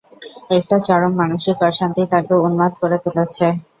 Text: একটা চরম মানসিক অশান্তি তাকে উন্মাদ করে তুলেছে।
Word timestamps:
একটা 0.57 0.75
চরম 0.87 1.13
মানসিক 1.21 1.57
অশান্তি 1.69 2.03
তাকে 2.13 2.33
উন্মাদ 2.45 2.71
করে 2.81 2.97
তুলেছে। 3.05 3.45